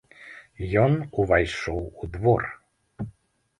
Ён 0.83 0.91
увайшоў 1.25 1.79
у 1.85 2.03
двор. 2.17 2.49